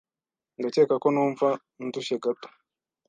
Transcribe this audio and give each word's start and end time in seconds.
Ndakeka 0.59 0.95
ko 1.03 1.07
numva 1.13 1.47
ndushye 1.85 2.15
gato. 2.23 2.47